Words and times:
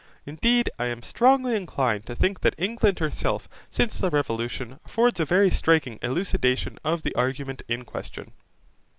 Indeed 0.25 0.71
I 0.79 0.87
am 0.87 1.03
strongly 1.03 1.55
inclined 1.55 2.07
to 2.07 2.15
think 2.15 2.39
that 2.41 2.55
England 2.57 2.97
herself, 2.97 3.47
since 3.69 3.99
the 3.99 4.09
Revolution, 4.09 4.79
affords 4.83 5.19
a 5.19 5.25
very 5.25 5.51
striking 5.51 5.99
elucidation 6.01 6.79
of 6.83 7.03
the 7.03 7.13
argument 7.13 7.61
in 7.67 7.85
question. 7.85 8.31